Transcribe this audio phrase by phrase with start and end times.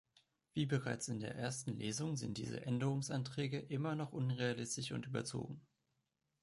[0.55, 5.61] Wie bereits in der ersten Lesung sind diese Änderungsanträge immer noch unrealistisch und überzogen.